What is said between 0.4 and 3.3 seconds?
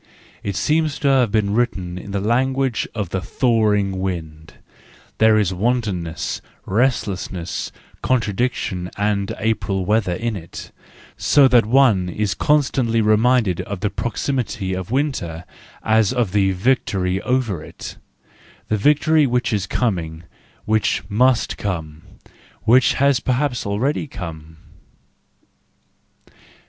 It seems to be written in the language of the